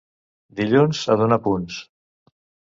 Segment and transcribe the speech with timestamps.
[0.59, 1.79] Dilluns, a donar punts.